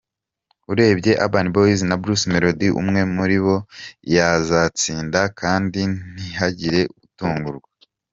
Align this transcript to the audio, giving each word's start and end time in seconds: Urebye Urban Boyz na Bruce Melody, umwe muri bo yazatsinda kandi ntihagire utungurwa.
Urebye 0.71 1.11
Urban 1.25 1.47
Boyz 1.53 1.79
na 1.89 1.95
Bruce 2.01 2.25
Melody, 2.31 2.67
umwe 2.81 3.01
muri 3.15 3.37
bo 3.43 3.55
yazatsinda 4.15 5.21
kandi 5.39 5.79
ntihagire 6.13 6.81
utungurwa. 7.05 7.69